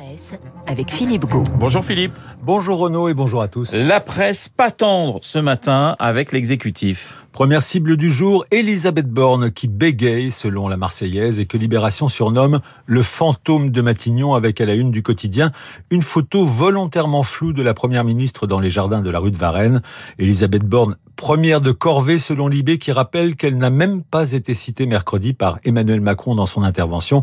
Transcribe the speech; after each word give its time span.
presse 0.00 0.32
avec 0.66 0.90
Philippe 0.90 1.26
Gau. 1.26 1.44
Bonjour 1.56 1.84
Philippe. 1.84 2.12
Bonjour 2.42 2.78
Renaud 2.78 3.08
et 3.08 3.14
bonjour 3.14 3.42
à 3.42 3.48
tous. 3.48 3.72
La 3.72 4.00
presse 4.00 4.48
pas 4.48 4.70
tendre 4.70 5.18
ce 5.22 5.38
matin 5.38 5.94
avec 5.98 6.32
l'exécutif. 6.32 7.24
Première 7.32 7.62
cible 7.62 7.96
du 7.96 8.10
jour, 8.10 8.44
Elisabeth 8.50 9.08
Borne 9.08 9.52
qui 9.52 9.68
bégaye 9.68 10.32
selon 10.32 10.66
la 10.66 10.76
Marseillaise 10.76 11.38
et 11.38 11.46
que 11.46 11.56
Libération 11.56 12.08
surnomme 12.08 12.60
le 12.86 13.02
fantôme 13.02 13.70
de 13.70 13.80
Matignon 13.82 14.34
avec 14.34 14.60
à 14.60 14.66
la 14.66 14.74
une 14.74 14.90
du 14.90 15.02
quotidien 15.02 15.52
une 15.90 16.02
photo 16.02 16.44
volontairement 16.44 17.22
floue 17.22 17.52
de 17.52 17.62
la 17.62 17.72
première 17.72 18.02
ministre 18.04 18.48
dans 18.48 18.58
les 18.58 18.68
jardins 18.68 19.00
de 19.00 19.10
la 19.10 19.20
rue 19.20 19.30
de 19.30 19.38
Varennes. 19.38 19.80
Elisabeth 20.18 20.64
Borne, 20.64 20.96
première 21.14 21.60
de 21.60 21.70
corvée 21.70 22.18
selon 22.18 22.48
Libé 22.48 22.78
qui 22.78 22.90
rappelle 22.90 23.36
qu'elle 23.36 23.56
n'a 23.58 23.70
même 23.70 24.02
pas 24.02 24.32
été 24.32 24.54
citée 24.54 24.86
mercredi 24.86 25.32
par 25.32 25.60
Emmanuel 25.64 26.00
Macron 26.00 26.34
dans 26.34 26.46
son 26.46 26.64
intervention. 26.64 27.22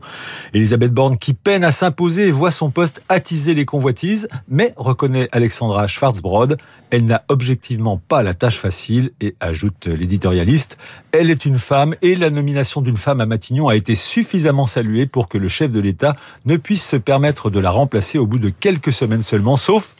Elisabeth 0.53 0.93
Borne 0.93 1.17
qui 1.17 1.33
peine 1.33 1.65
à 1.65 1.73
s'imposer 1.73 2.27
et 2.27 2.31
voit 2.31 2.51
son 2.51 2.71
poste 2.71 3.03
attiser 3.09 3.53
les 3.55 3.65
convoitises, 3.65 4.29
mais 4.47 4.71
reconnaît 4.77 5.27
Alexandra 5.33 5.87
Schwarzbrod, 5.87 6.57
elle 6.91 7.05
n'a 7.05 7.23
objectivement 7.27 7.97
pas 8.07 8.23
la 8.23 8.33
tâche 8.33 8.57
facile 8.57 9.11
et 9.19 9.35
ajoute 9.41 9.87
l'éditorialiste, 9.97 10.77
elle 11.11 11.29
est 11.29 11.45
une 11.45 11.59
femme 11.59 11.95
et 12.01 12.15
la 12.15 12.29
nomination 12.29 12.81
d'une 12.81 12.97
femme 12.97 13.21
à 13.21 13.25
Matignon 13.25 13.67
a 13.67 13.75
été 13.75 13.95
suffisamment 13.95 14.65
saluée 14.65 15.05
pour 15.05 15.27
que 15.27 15.37
le 15.37 15.47
chef 15.47 15.71
de 15.71 15.79
l'État 15.79 16.15
ne 16.45 16.55
puisse 16.55 16.85
se 16.85 16.95
permettre 16.95 17.49
de 17.49 17.59
la 17.59 17.71
remplacer 17.71 18.17
au 18.17 18.25
bout 18.25 18.39
de 18.39 18.49
quelques 18.49 18.93
semaines 18.93 19.21
seulement, 19.21 19.57
sauf 19.57 19.95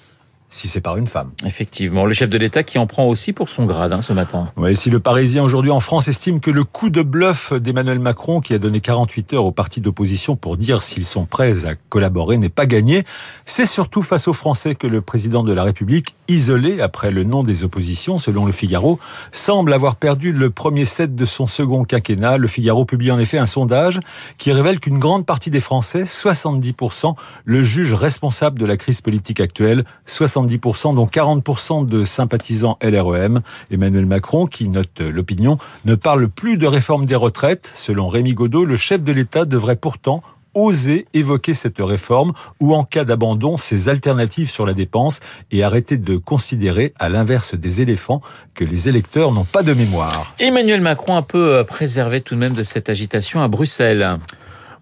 si 0.49 0.67
c'est 0.67 0.81
par 0.81 0.97
une 0.97 1.07
femme. 1.07 1.31
Effectivement, 1.45 2.05
le 2.05 2.13
chef 2.13 2.29
de 2.29 2.37
l'État 2.37 2.63
qui 2.63 2.77
en 2.77 2.87
prend 2.87 3.05
aussi 3.05 3.33
pour 3.33 3.49
son 3.49 3.65
grade 3.65 3.91
hein, 3.91 4.01
ce 4.01 4.13
matin. 4.13 4.45
Oui, 4.55 4.75
si 4.75 4.89
le 4.89 4.99
Parisien 4.99 5.43
aujourd'hui 5.43 5.71
en 5.71 5.79
France 5.79 6.07
estime 6.07 6.39
que 6.39 6.51
le 6.51 6.63
coup 6.63 6.89
de 6.89 7.01
bluff 7.01 7.53
d'Emmanuel 7.53 7.99
Macron, 7.99 8.39
qui 8.39 8.53
a 8.53 8.59
donné 8.59 8.79
48 8.79 9.33
heures 9.33 9.45
aux 9.45 9.51
partis 9.51 9.81
d'opposition 9.81 10.35
pour 10.35 10.55
dire 10.55 10.83
s'ils 10.83 11.05
sont 11.05 11.25
prêts 11.25 11.65
à 11.65 11.75
collaborer, 11.89 12.37
n'est 12.37 12.49
pas 12.49 12.65
gagné, 12.65 13.03
c'est 13.45 13.65
surtout 13.65 14.01
face 14.01 14.27
aux 14.27 14.33
Français 14.33 14.75
que 14.75 14.87
le 14.87 15.01
président 15.01 15.43
de 15.43 15.51
la 15.51 15.63
République, 15.63 16.15
isolé 16.27 16.81
après 16.81 17.11
le 17.11 17.23
nom 17.23 17.43
des 17.43 17.63
oppositions, 17.63 18.17
selon 18.17 18.45
le 18.45 18.51
Figaro, 18.51 18.99
semble 19.31 19.73
avoir 19.73 19.95
perdu 19.95 20.31
le 20.31 20.49
premier 20.49 20.85
set 20.85 21.15
de 21.15 21.25
son 21.25 21.45
second 21.45 21.83
quinquennat. 21.83 22.37
Le 22.37 22.47
Figaro 22.47 22.85
publie 22.85 23.11
en 23.11 23.19
effet 23.19 23.37
un 23.37 23.45
sondage 23.45 23.99
qui 24.37 24.51
révèle 24.51 24.79
qu'une 24.79 24.99
grande 24.99 25.25
partie 25.25 25.49
des 25.49 25.59
Français, 25.59 26.03
70%, 26.03 27.15
le 27.45 27.63
jugent 27.63 27.93
responsable 27.93 28.59
de 28.59 28.65
la 28.65 28.77
crise 28.77 29.01
politique 29.01 29.39
actuelle, 29.39 29.85
70%, 30.07 30.95
dont 30.95 31.05
40% 31.05 31.85
de 31.85 32.03
sympathisants 32.05 32.77
LREM. 32.81 33.41
Emmanuel 33.71 34.05
Macron, 34.05 34.45
qui 34.45 34.69
note 34.69 34.99
l'opinion, 34.99 35.57
ne 35.85 35.95
parle 35.95 36.27
plus 36.27 36.57
de 36.57 36.67
réforme 36.67 37.05
des 37.05 37.15
retraites. 37.15 37.71
Selon 37.75 38.07
Rémi 38.07 38.33
Godot, 38.33 38.65
le 38.65 38.75
chef 38.75 39.03
de 39.03 39.11
l'État 39.11 39.45
devrait 39.45 39.75
pourtant 39.75 40.21
oser 40.57 41.05
évoquer 41.13 41.53
cette 41.53 41.79
réforme 41.79 42.33
ou 42.59 42.73
en 42.73 42.83
cas 42.83 43.03
d'abandon 43.03 43.57
ses 43.57 43.89
alternatives 43.89 44.49
sur 44.49 44.65
la 44.65 44.73
dépense 44.73 45.19
et 45.51 45.63
arrêter 45.63 45.97
de 45.97 46.17
considérer 46.17 46.93
à 46.99 47.09
l'inverse 47.09 47.55
des 47.55 47.81
éléphants 47.81 48.21
que 48.55 48.63
les 48.63 48.89
électeurs 48.89 49.31
n'ont 49.31 49.45
pas 49.45 49.63
de 49.63 49.73
mémoire. 49.73 50.33
Emmanuel 50.39 50.81
Macron 50.81 51.15
un 51.15 51.21
peu 51.21 51.63
préservé 51.63 52.21
tout 52.21 52.35
de 52.35 52.39
même 52.39 52.53
de 52.53 52.63
cette 52.63 52.89
agitation 52.89 53.41
à 53.41 53.47
Bruxelles. 53.47 54.17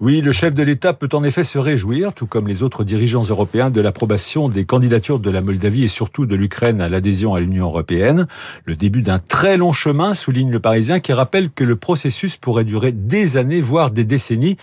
Oui, 0.02 0.20
le 0.20 0.34
chef 0.34 0.54
de 0.54 0.62
l'État 0.62 0.92
peut 0.92 1.08
en 1.14 1.24
effet 1.24 1.46
se 1.46 1.58
réjouir, 1.58 2.12
tout 2.12 2.26
comme 2.26 2.50
les 2.50 2.64
autres 2.64 2.84
dirigeants 2.84 3.24
européens, 3.24 3.70
de 3.70 3.80
l'approbation 3.80 4.50
des 4.50 4.66
candidatures 4.66 5.20
de 5.20 5.30
la 5.30 5.40
Moldavie 5.40 5.86
et 5.86 5.88
surtout 5.88 6.26
de 6.26 6.36
l'Ukraine 6.36 6.82
à 6.82 6.90
l'adhésion 6.90 7.34
à 7.34 7.40
l'Union 7.40 7.68
européenne. 7.68 8.28
Le 8.66 8.76
début 8.76 9.02
d'un 9.02 9.20
très 9.20 9.56
long 9.56 9.72
chemin, 9.72 10.14
souligne 10.14 10.52
le 10.52 10.60
Parisien, 10.60 11.00
qui 11.00 11.14
rappelle 11.14 11.50
que 11.50 11.64
le 11.64 11.78
processus 11.78 12.36
pourrait 12.36 12.66
durer 12.66 12.92
des 12.92 13.38
années, 13.38 13.62
voire 13.62 13.90
des 13.90 14.04
décennies. 14.04 14.58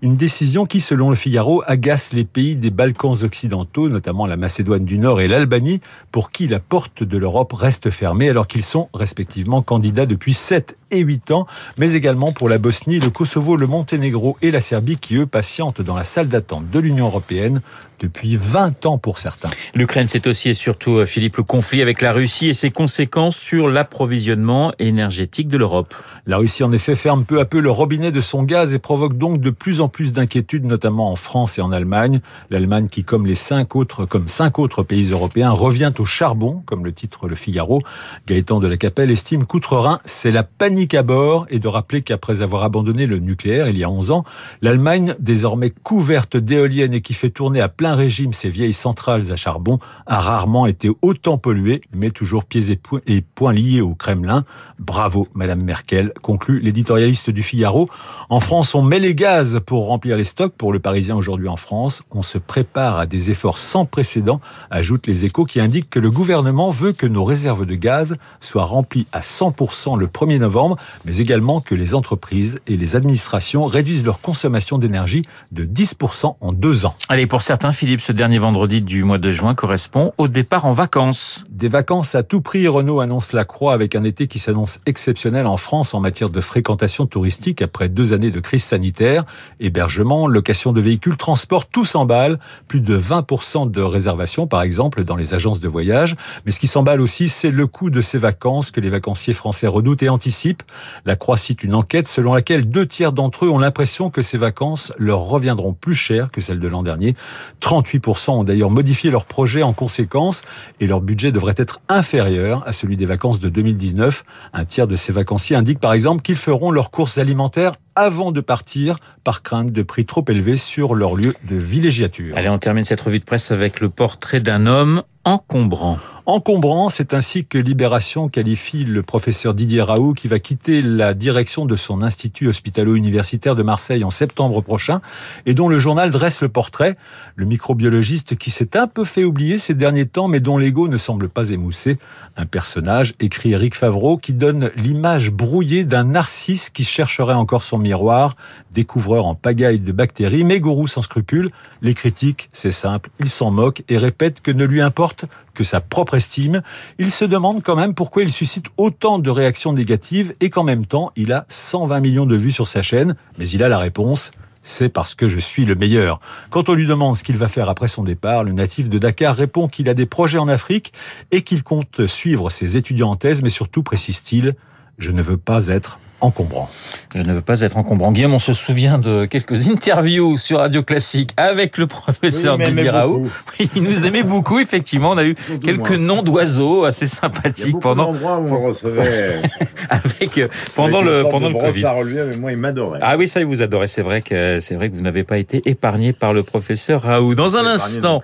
Une 0.00 0.16
décision 0.16 0.64
qui, 0.64 0.80
selon 0.80 1.10
le 1.10 1.16
Figaro, 1.16 1.62
agace 1.66 2.14
les 2.14 2.24
pays 2.24 2.56
des 2.56 2.70
Balkans 2.70 3.22
occidentaux, 3.22 3.90
notamment 3.90 4.26
la 4.26 4.38
Macédoine 4.38 4.86
du 4.86 4.96
Nord 4.96 5.20
et 5.20 5.28
l'Albanie, 5.28 5.82
pour 6.10 6.30
qui 6.30 6.48
la 6.48 6.58
porte 6.58 7.02
de 7.02 7.18
l'Europe 7.18 7.52
reste 7.52 7.90
fermée, 7.90 8.30
alors 8.30 8.46
qu'ils 8.46 8.64
sont 8.64 8.88
respectivement 8.94 9.60
candidats 9.60 10.06
depuis 10.06 10.32
7 10.32 10.78
et 10.90 11.00
8 11.00 11.32
ans, 11.32 11.46
mais 11.76 11.92
également 11.92 12.32
pour 12.32 12.48
la 12.48 12.56
Bosnie, 12.56 12.98
le 12.98 13.10
Kosovo, 13.10 13.56
le 13.56 13.66
Monténégro 13.66 14.38
et 14.40 14.50
la 14.50 14.60
Serbie 14.70 14.98
qui, 14.98 15.16
eux, 15.16 15.26
patientent 15.26 15.82
dans 15.82 15.96
la 15.96 16.04
salle 16.04 16.28
d'attente 16.28 16.70
de 16.70 16.78
l'Union 16.78 17.06
européenne 17.06 17.60
depuis 17.98 18.36
20 18.36 18.86
ans 18.86 18.98
pour 18.98 19.18
certains. 19.18 19.50
L'Ukraine, 19.74 20.08
c'est 20.08 20.26
aussi 20.26 20.48
et 20.48 20.54
surtout, 20.54 21.04
Philippe, 21.04 21.36
le 21.36 21.42
conflit 21.42 21.82
avec 21.82 22.00
la 22.00 22.12
Russie 22.12 22.48
et 22.48 22.54
ses 22.54 22.70
conséquences 22.70 23.36
sur 23.36 23.68
l'approvisionnement 23.68 24.72
énergétique 24.78 25.48
de 25.48 25.58
l'Europe. 25.58 25.94
La 26.26 26.38
Russie, 26.38 26.64
en 26.64 26.72
effet, 26.72 26.96
ferme 26.96 27.24
peu 27.24 27.40
à 27.40 27.44
peu 27.44 27.60
le 27.60 27.70
robinet 27.70 28.12
de 28.12 28.20
son 28.20 28.42
gaz 28.42 28.72
et 28.72 28.78
provoque 28.78 29.18
donc 29.18 29.40
de 29.40 29.50
plus 29.50 29.80
en 29.80 29.88
plus 29.88 30.12
d'inquiétudes, 30.12 30.64
notamment 30.64 31.12
en 31.12 31.16
France 31.16 31.58
et 31.58 31.60
en 31.60 31.72
Allemagne. 31.72 32.20
L'Allemagne 32.48 32.88
qui, 32.88 33.04
comme 33.04 33.26
les 33.26 33.34
cinq 33.34 33.76
autres, 33.76 34.06
comme 34.06 34.28
cinq 34.28 34.58
autres 34.58 34.82
pays 34.82 35.10
européens, 35.10 35.50
revient 35.50 35.92
au 35.98 36.04
charbon, 36.04 36.62
comme 36.66 36.84
le 36.84 36.92
titre 36.92 37.28
Le 37.28 37.34
Figaro. 37.34 37.80
Gaëtan 38.26 38.60
de 38.60 38.66
la 38.66 38.76
Capelle 38.76 39.10
estime 39.10 39.44
qu'outre-Rhin, 39.44 39.98
c'est 40.04 40.30
la 40.30 40.42
panique 40.42 40.94
à 40.94 41.02
bord 41.02 41.46
et 41.50 41.58
de 41.58 41.68
rappeler 41.68 42.00
qu'après 42.00 42.40
avoir 42.40 42.62
abandonné 42.62 43.06
le 43.06 43.18
nucléaire 43.18 43.68
il 43.68 43.76
y 43.76 43.84
a 43.84 43.90
11 43.90 44.10
ans, 44.10 44.24
l'Allemagne, 44.62 45.14
désormais 45.18 45.70
couverte 45.70 46.36
d'éoliennes 46.36 46.92
et 46.92 47.00
qui 47.00 47.14
fait 47.14 47.30
tourner 47.30 47.60
à 47.60 47.68
plein 47.68 47.94
régime 47.94 48.32
ces 48.32 48.50
vieilles 48.50 48.74
centrales 48.74 49.32
à 49.32 49.36
charbon, 49.36 49.78
a 50.06 50.20
rarement 50.20 50.66
été 50.66 50.90
autant 51.00 51.38
polluée, 51.38 51.80
mais 51.94 52.10
toujours 52.10 52.44
pieds 52.44 52.78
et 53.06 53.20
poings 53.22 53.52
liés 53.52 53.80
au 53.80 53.94
Kremlin. 53.94 54.44
Bravo, 54.78 55.28
Madame 55.34 55.62
Merkel, 55.62 56.12
conclut 56.20 56.60
l'éditorialiste 56.60 57.30
du 57.30 57.42
Figaro. 57.42 57.88
En 58.28 58.40
France, 58.40 58.74
on 58.74 58.82
met 58.82 58.98
les 58.98 59.14
gaz 59.14 59.60
pour 59.64 59.86
remplir 59.86 60.16
les 60.16 60.24
stocks. 60.24 60.52
Pour 60.52 60.72
le 60.72 60.78
Parisien 60.78 61.16
aujourd'hui 61.16 61.48
en 61.48 61.56
France, 61.56 62.02
on 62.10 62.22
se 62.22 62.38
prépare 62.38 62.98
à 62.98 63.06
des 63.06 63.30
efforts 63.30 63.58
sans 63.58 63.86
précédent, 63.86 64.40
ajoute 64.70 65.06
les 65.06 65.24
échos 65.24 65.44
qui 65.44 65.60
indiquent 65.60 65.90
que 65.90 66.00
le 66.00 66.10
gouvernement 66.10 66.68
veut 66.68 66.92
que 66.92 67.06
nos 67.06 67.24
réserves 67.24 67.64
de 67.64 67.74
gaz 67.74 68.16
soient 68.40 68.64
remplies 68.64 69.06
à 69.12 69.20
100% 69.20 69.98
le 69.98 70.06
1er 70.06 70.38
novembre, 70.38 70.76
mais 71.06 71.18
également 71.18 71.60
que 71.60 71.74
les 71.74 71.94
entreprises 71.94 72.60
et 72.66 72.76
les 72.76 72.96
administrations 72.96 73.64
réduisent 73.66 74.04
leur 74.04 74.20
consommation 74.20 74.49
d'énergie 74.78 75.22
de 75.52 75.64
10% 75.64 76.36
en 76.40 76.52
deux 76.52 76.86
ans. 76.86 76.94
Allez, 77.08 77.26
pour 77.26 77.42
certains, 77.42 77.72
Philippe, 77.72 78.00
ce 78.00 78.12
dernier 78.12 78.38
vendredi 78.38 78.82
du 78.82 79.04
mois 79.04 79.18
de 79.18 79.30
juin 79.30 79.54
correspond 79.54 80.12
au 80.18 80.28
départ 80.28 80.66
en 80.66 80.72
vacances. 80.72 81.44
Des 81.50 81.68
vacances 81.68 82.14
à 82.14 82.22
tout 82.22 82.40
prix, 82.40 82.68
Renault 82.68 83.00
annonce 83.00 83.32
la 83.32 83.44
croix 83.44 83.72
avec 83.72 83.94
un 83.94 84.04
été 84.04 84.26
qui 84.26 84.38
s'annonce 84.38 84.80
exceptionnel 84.86 85.46
en 85.46 85.56
France 85.56 85.94
en 85.94 86.00
matière 86.00 86.30
de 86.30 86.40
fréquentation 86.40 87.06
touristique 87.06 87.62
après 87.62 87.88
deux 87.88 88.12
années 88.12 88.30
de 88.30 88.40
crise 88.40 88.64
sanitaire. 88.64 89.24
Hébergement, 89.60 90.26
location 90.26 90.72
de 90.72 90.80
véhicules, 90.80 91.16
transport, 91.16 91.66
tout 91.66 91.84
s'emballe. 91.84 92.38
Plus 92.68 92.80
de 92.80 92.98
20% 92.98 93.70
de 93.70 93.80
réservations, 93.82 94.46
par 94.46 94.62
exemple, 94.62 95.04
dans 95.04 95.16
les 95.16 95.34
agences 95.34 95.60
de 95.60 95.68
voyage. 95.68 96.16
Mais 96.44 96.52
ce 96.52 96.60
qui 96.60 96.66
s'emballe 96.66 97.00
aussi, 97.00 97.28
c'est 97.28 97.50
le 97.50 97.66
coût 97.66 97.90
de 97.90 98.00
ces 98.00 98.18
vacances 98.18 98.70
que 98.70 98.80
les 98.80 98.90
vacanciers 98.90 99.34
français 99.34 99.66
redoutent 99.66 100.02
et 100.02 100.08
anticipent. 100.08 100.62
La 101.04 101.16
croix 101.16 101.36
cite 101.36 101.62
une 101.64 101.74
enquête 101.74 102.06
selon 102.06 102.34
laquelle 102.34 102.68
deux 102.68 102.86
tiers 102.86 103.12
d'entre 103.12 103.46
eux 103.46 103.50
ont 103.50 103.58
l'impression 103.58 104.10
que 104.10 104.22
ces 104.22 104.38
vacances 104.40 104.92
leur 104.98 105.20
reviendront 105.20 105.72
plus 105.72 105.94
cher 105.94 106.30
que 106.32 106.40
celles 106.40 106.58
de 106.58 106.66
l'an 106.66 106.82
dernier. 106.82 107.14
38% 107.60 108.30
ont 108.30 108.44
d'ailleurs 108.44 108.70
modifié 108.70 109.12
leur 109.12 109.24
projet 109.24 109.62
en 109.62 109.72
conséquence 109.72 110.42
et 110.80 110.88
leur 110.88 111.00
budget 111.00 111.30
devrait 111.30 111.54
être 111.56 111.80
inférieur 111.88 112.66
à 112.66 112.72
celui 112.72 112.96
des 112.96 113.06
vacances 113.06 113.38
de 113.38 113.48
2019. 113.48 114.24
Un 114.52 114.64
tiers 114.64 114.88
de 114.88 114.96
ces 114.96 115.12
vacanciers 115.12 115.54
indiquent 115.54 115.80
par 115.80 115.92
exemple 115.92 116.22
qu'ils 116.22 116.36
feront 116.36 116.72
leurs 116.72 116.90
courses 116.90 117.18
alimentaires 117.18 117.74
avant 117.94 118.32
de 118.32 118.40
partir 118.40 118.98
par 119.24 119.42
crainte 119.42 119.72
de 119.72 119.82
prix 119.82 120.06
trop 120.06 120.24
élevés 120.28 120.56
sur 120.56 120.94
leur 120.94 121.14
lieu 121.14 121.34
de 121.48 121.56
villégiature. 121.56 122.36
Allez, 122.36 122.48
on 122.48 122.58
termine 122.58 122.84
cette 122.84 123.00
revue 123.00 123.20
de 123.20 123.24
presse 123.24 123.50
avec 123.50 123.80
le 123.80 123.88
portrait 123.90 124.40
d'un 124.40 124.66
homme 124.66 125.02
encombrant. 125.24 125.98
Encombrant, 126.26 126.88
c'est 126.88 127.12
ainsi 127.12 127.44
que 127.44 127.58
Libération 127.58 128.28
qualifie 128.28 128.84
le 128.84 129.02
professeur 129.02 129.52
Didier 129.52 129.82
Raoult 129.82 130.14
qui 130.14 130.28
va 130.28 130.38
quitter 130.38 130.80
la 130.80 131.12
direction 131.12 131.66
de 131.66 131.74
son 131.76 132.02
institut 132.02 132.46
hospitalo-universitaire 132.46 133.56
de 133.56 133.62
Marseille 133.62 134.04
en 134.04 134.10
septembre 134.10 134.60
prochain 134.60 135.00
et 135.44 135.54
dont 135.54 135.68
le 135.68 135.78
journal 135.78 136.10
dresse 136.10 136.40
le 136.40 136.48
portrait. 136.48 136.96
Le 137.34 137.46
microbiologiste 137.46 138.36
qui 138.36 138.50
s'est 138.50 138.76
un 138.76 138.86
peu 138.86 139.04
fait 139.04 139.24
oublier 139.24 139.58
ces 139.58 139.74
derniers 139.74 140.06
temps 140.06 140.28
mais 140.28 140.40
dont 140.40 140.56
l'ego 140.56 140.88
ne 140.88 140.96
semble 140.96 141.28
pas 141.28 141.50
émoussé. 141.50 141.98
Un 142.36 142.46
personnage, 142.46 143.14
écrit 143.18 143.52
Eric 143.52 143.74
Favreau, 143.74 144.16
qui 144.16 144.32
donne 144.32 144.70
l'image 144.76 145.32
brouillée 145.32 145.84
d'un 145.84 146.04
narcisse 146.04 146.70
qui 146.70 146.84
chercherait 146.84 147.34
encore 147.34 147.64
son 147.64 147.78
miroir, 147.78 148.36
découvreur 148.72 149.26
en 149.26 149.34
pagaille 149.34 149.80
de 149.80 149.92
bactéries, 149.92 150.44
mais 150.44 150.60
gourou 150.60 150.86
sans 150.86 151.02
scrupules. 151.02 151.50
Les 151.82 151.94
critiques, 151.94 152.50
c'est 152.52 152.70
simple, 152.70 153.10
il 153.18 153.28
s'en 153.28 153.50
moque 153.50 153.82
et 153.88 153.98
répète 153.98 154.42
que 154.42 154.52
ne 154.52 154.64
lui 154.64 154.80
importe 154.80 155.09
que 155.54 155.64
sa 155.64 155.80
propre 155.80 156.14
estime. 156.14 156.62
Il 156.98 157.10
se 157.10 157.24
demande 157.24 157.62
quand 157.62 157.76
même 157.76 157.94
pourquoi 157.94 158.22
il 158.22 158.30
suscite 158.30 158.66
autant 158.76 159.18
de 159.18 159.30
réactions 159.30 159.72
négatives 159.72 160.34
et 160.40 160.50
qu'en 160.50 160.64
même 160.64 160.86
temps, 160.86 161.12
il 161.16 161.32
a 161.32 161.44
120 161.48 162.00
millions 162.00 162.26
de 162.26 162.36
vues 162.36 162.52
sur 162.52 162.68
sa 162.68 162.82
chaîne. 162.82 163.16
Mais 163.38 163.48
il 163.48 163.62
a 163.62 163.68
la 163.68 163.78
réponse. 163.78 164.32
C'est 164.62 164.90
parce 164.90 165.14
que 165.14 165.26
je 165.26 165.38
suis 165.38 165.64
le 165.64 165.74
meilleur. 165.74 166.20
Quand 166.50 166.68
on 166.68 166.74
lui 166.74 166.86
demande 166.86 167.16
ce 167.16 167.24
qu'il 167.24 167.36
va 167.36 167.48
faire 167.48 167.70
après 167.70 167.88
son 167.88 168.04
départ, 168.04 168.44
le 168.44 168.52
natif 168.52 168.90
de 168.90 168.98
Dakar 168.98 169.34
répond 169.34 169.68
qu'il 169.68 169.88
a 169.88 169.94
des 169.94 170.04
projets 170.06 170.38
en 170.38 170.48
Afrique 170.48 170.92
et 171.30 171.42
qu'il 171.42 171.62
compte 171.62 172.06
suivre 172.06 172.50
ses 172.50 172.76
étudiants 172.76 173.10
en 173.10 173.16
thèse, 173.16 173.42
mais 173.42 173.48
surtout, 173.48 173.82
précise-t-il, 173.82 174.54
je 174.98 175.12
ne 175.12 175.22
veux 175.22 175.38
pas 175.38 175.68
être 175.68 175.98
encombrant. 176.20 176.68
Je 177.14 177.22
ne 177.22 177.32
veux 177.34 177.40
pas 177.40 177.60
être 177.60 177.76
encombrant. 177.76 178.12
Guillaume, 178.12 178.34
on 178.34 178.38
se 178.38 178.52
souvient 178.52 178.98
de 178.98 179.24
quelques 179.24 179.68
interviews 179.70 180.38
sur 180.38 180.58
Radio 180.58 180.82
Classique 180.82 181.32
avec 181.36 181.78
le 181.78 181.86
professeur 181.86 182.58
Oui, 182.58 182.88
Raoult. 182.88 183.26
Oui, 183.58 183.68
il 183.74 183.82
nous 183.82 184.06
aimait 184.06 184.22
beaucoup, 184.22 184.58
effectivement. 184.58 185.10
On 185.10 185.18
a 185.18 185.24
eu 185.24 185.34
Surtout 185.44 185.60
quelques 185.60 185.90
moi. 185.90 185.98
noms 185.98 186.22
d'oiseaux 186.22 186.84
assez 186.84 187.04
Il 187.04 187.08
y 187.08 187.12
a 187.12 187.14
sympathiques 187.16 187.80
pendant, 187.80 188.12
d'endroits 188.12 188.38
où 188.38 188.48
on 188.48 188.60
le 188.60 188.66
recevait 188.68 189.42
avec, 189.90 190.40
pendant 190.74 190.98
avec 190.98 191.08
une 191.08 191.12
le, 191.12 191.20
sorte 191.22 191.32
pendant 191.32 191.48
de 191.48 191.54
le 191.54 191.60
Covid. 191.60 191.84
à 191.84 191.92
relever, 191.92 192.22
mais 192.32 192.38
moi, 192.38 192.52
il 192.52 192.58
m'adorait. 192.58 193.00
Ah 193.02 193.16
oui, 193.16 193.28
ça, 193.28 193.40
il 193.40 193.46
vous 193.46 193.62
adorait. 193.62 193.88
C'est 193.88 194.02
vrai 194.02 194.22
que, 194.22 194.60
c'est 194.60 194.74
vrai 194.74 194.90
que 194.90 194.94
vous 194.96 195.02
n'avez 195.02 195.24
pas 195.24 195.38
été 195.38 195.62
épargné 195.64 196.12
par 196.12 196.32
le 196.32 196.42
professeur 196.42 197.02
Raoult. 197.02 197.34
Dans 197.34 197.56
un 197.56 197.66
instant. 197.66 198.22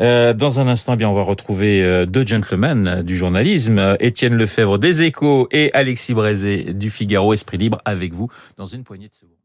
Euh, 0.00 0.34
dans 0.34 0.60
un 0.60 0.68
instant, 0.68 0.92
eh 0.94 0.96
bien, 0.96 1.08
on 1.08 1.14
va 1.14 1.22
retrouver 1.22 1.82
euh, 1.82 2.04
deux 2.04 2.26
gentlemen 2.26 3.02
du 3.02 3.16
journalisme, 3.16 3.78
euh, 3.78 3.96
Étienne 3.98 4.34
Lefebvre 4.34 4.78
des 4.78 5.02
Échos 5.02 5.48
et 5.52 5.70
Alexis 5.72 6.12
Brézé 6.12 6.66
du 6.74 6.90
Figaro 6.90 7.32
Esprit 7.36 7.58
Libre 7.58 7.80
avec 7.84 8.12
vous 8.12 8.28
dans 8.56 8.66
une 8.66 8.82
poignée 8.82 9.08
de 9.08 9.14
secondes. 9.14 9.35